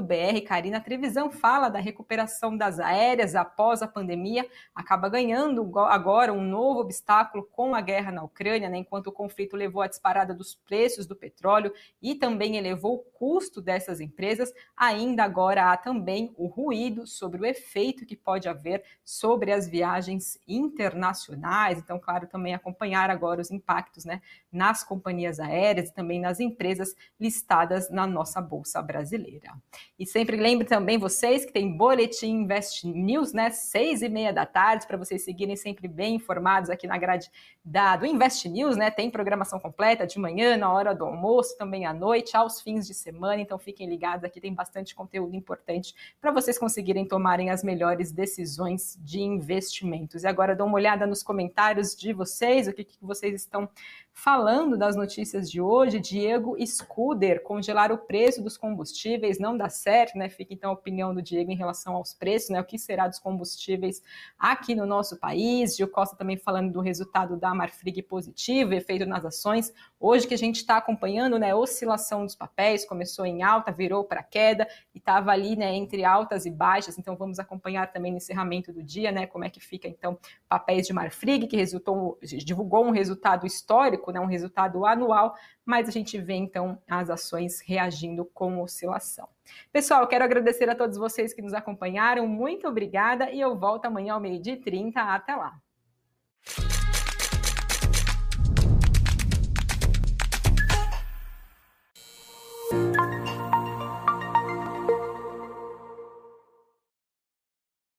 br 0.01 0.41
Karina 0.45 0.79
Trevisan 0.79 1.31
fala 1.31 1.69
da 1.69 1.79
recuperação 1.79 2.55
das 2.55 2.79
aéreas 2.79 3.33
após 3.33 3.81
a 3.81 3.87
pandemia, 3.87 4.47
acaba 4.75 5.09
ganhando 5.09 5.79
agora 5.79 6.31
um 6.31 6.41
novo 6.41 6.81
obstáculo 6.81 7.43
com 7.51 7.73
a 7.73 7.81
guerra 7.81 8.11
na 8.11 8.23
Ucrânia, 8.23 8.69
né, 8.69 8.77
enquanto 8.77 9.07
o 9.07 9.11
conflito 9.11 9.55
levou 9.55 9.81
à 9.81 9.87
disparada 9.87 10.35
dos 10.35 10.53
preços 10.53 11.07
do 11.07 11.15
petróleo 11.15 11.73
e 11.99 12.13
também 12.13 12.57
elevou 12.57 12.95
o 12.95 12.99
custo 12.99 13.59
dessas 13.59 13.99
empresas, 13.99 14.53
ainda 14.77 15.23
agora 15.23 15.71
há 15.71 15.77
também 15.77 16.31
o 16.37 16.45
ruído 16.45 17.07
sobre 17.07 17.41
o 17.41 17.45
efeito 17.45 18.05
que 18.05 18.15
pode 18.15 18.47
haver 18.47 18.83
sobre 19.03 19.51
as 19.51 19.67
viagens 19.67 20.39
internacionais. 20.47 21.79
Então, 21.79 21.97
claro, 21.97 22.27
também 22.27 22.53
acompanhar 22.53 23.09
agora 23.09 23.41
os 23.41 23.49
impactos 23.49 24.05
né, 24.05 24.21
nas 24.51 24.83
companhias 24.83 25.39
aéreas 25.39 25.89
e 25.89 25.93
também 25.93 26.19
nas 26.19 26.39
empresas 26.39 26.95
listadas 27.19 27.89
na 27.89 28.05
nossa 28.05 28.39
Bolsa 28.39 28.81
Brasileira. 28.81 29.54
E 29.97 30.05
sempre 30.05 30.35
lembre 30.37 30.67
também 30.67 30.97
vocês 30.97 31.45
que 31.45 31.53
tem 31.53 31.75
Boletim 31.75 32.41
Invest 32.41 32.85
News, 32.87 33.33
né? 33.33 33.49
Seis 33.49 34.01
e 34.01 34.09
meia 34.09 34.33
da 34.33 34.45
tarde, 34.45 34.85
para 34.85 34.97
vocês 34.97 35.23
seguirem 35.23 35.55
sempre 35.55 35.87
bem 35.87 36.15
informados 36.15 36.69
aqui 36.69 36.85
na 36.85 36.97
grade 36.97 37.31
da, 37.63 37.95
do 37.95 38.05
Invest 38.05 38.47
News, 38.49 38.75
né? 38.75 38.91
Tem 38.91 39.09
programação 39.09 39.59
completa 39.59 40.05
de 40.05 40.19
manhã, 40.19 40.57
na 40.57 40.71
hora 40.71 40.93
do 40.93 41.05
almoço, 41.05 41.57
também 41.57 41.85
à 41.85 41.93
noite, 41.93 42.35
aos 42.35 42.61
fins 42.61 42.85
de 42.85 42.93
semana. 42.93 43.41
Então 43.41 43.57
fiquem 43.57 43.87
ligados, 43.87 44.23
aqui 44.23 44.41
tem 44.41 44.53
bastante 44.53 44.93
conteúdo 44.93 45.35
importante 45.35 45.93
para 46.19 46.31
vocês 46.31 46.57
conseguirem 46.57 47.07
tomarem 47.07 47.49
as 47.49 47.63
melhores 47.63 48.11
decisões 48.11 48.97
de 49.01 49.21
investimentos. 49.21 50.23
E 50.23 50.27
agora 50.27 50.55
dou 50.55 50.67
uma 50.67 50.75
olhada 50.75 51.07
nos 51.07 51.23
comentários 51.23 51.95
de 51.95 52.11
vocês, 52.13 52.67
o 52.67 52.73
que, 52.73 52.83
que 52.83 52.97
vocês 53.01 53.33
estão 53.33 53.69
falando 54.17 54.77
das 54.77 54.95
notícias 54.95 55.51
de 55.51 55.59
hoje. 55.59 55.99
Diego 55.99 56.55
Scuder, 56.65 57.43
congelar 57.43 57.91
o 57.91 57.97
preço 57.97 58.41
dos 58.41 58.57
combustíveis 58.57 59.37
não 59.37 59.57
dá 59.57 59.69
certo, 59.69 60.17
né? 60.17 60.29
Fica 60.29 60.53
então 60.53 60.71
a 60.71 60.73
opinião 60.73 61.13
do 61.13 61.21
Diego 61.21 61.51
em 61.51 61.55
relação 61.55 61.95
aos 61.95 62.13
preços, 62.13 62.49
né? 62.49 62.61
O 62.61 62.63
que 62.63 62.79
será 62.79 63.09
dos 63.09 63.19
combustíveis 63.19 64.01
aqui 64.39 64.73
no 64.73 64.85
nosso 64.85 65.19
país. 65.19 65.75
Gil 65.75 65.89
Costa 65.89 66.15
também 66.15 66.37
falando 66.37 66.71
do 66.71 66.79
resultado 66.79 67.35
da 67.37 67.53
Marfrig 67.53 68.01
positivo, 68.03 68.73
efeito 68.73 69.05
nas 69.05 69.25
ações. 69.25 69.73
Hoje 69.99 70.25
que 70.25 70.33
a 70.33 70.37
gente 70.37 70.55
está 70.55 70.77
acompanhando, 70.77 71.37
né? 71.37 71.53
Oscilação 71.53 72.23
dos 72.23 72.35
papéis, 72.35 72.85
começou 72.85 73.25
em 73.25 73.43
alta, 73.43 73.69
virou 73.69 74.05
para 74.05 74.23
queda 74.23 74.65
e 74.93 74.97
estava 74.97 75.31
ali, 75.31 75.57
né? 75.57 75.75
Entre 75.75 76.05
altas 76.05 76.45
e 76.45 76.51
baixas. 76.51 76.97
Então 76.97 77.17
vamos 77.17 77.37
acompanhar 77.37 77.91
também 77.91 78.11
no 78.11 78.17
encerramento 78.17 78.71
do 78.71 78.81
dia, 78.81 79.11
né? 79.11 79.27
Como 79.27 79.43
é 79.43 79.49
que 79.49 79.59
fica 79.59 79.89
então 79.89 80.17
papéis 80.47 80.87
de 80.87 80.93
Marfrig, 80.93 81.47
que 81.47 81.57
resultou, 81.57 82.17
divulgou 82.23 82.85
um 82.85 82.91
resultado 82.91 83.45
histórico, 83.45 84.04
né? 84.11 84.19
Um 84.19 84.25
resultado 84.25 84.85
anual 84.85 85.35
mas 85.65 85.89
a 85.89 85.91
gente 85.91 86.17
vê 86.19 86.35
então 86.35 86.79
as 86.87 87.09
ações 87.09 87.59
reagindo 87.61 88.23
com 88.25 88.61
oscilação. 88.61 89.27
Pessoal, 89.73 90.07
quero 90.07 90.23
agradecer 90.23 90.69
a 90.69 90.75
todos 90.75 90.97
vocês 90.97 91.33
que 91.33 91.41
nos 91.41 91.53
acompanharam, 91.53 92.27
muito 92.27 92.67
obrigada 92.67 93.31
e 93.31 93.41
eu 93.41 93.57
volto 93.57 93.85
amanhã 93.85 94.13
ao 94.13 94.21
meio-dia 94.21 94.53
e 94.53 94.61
30. 94.61 95.01
Até 95.01 95.35
lá! 95.35 95.59